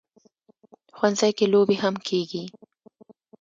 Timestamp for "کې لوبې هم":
1.37-1.95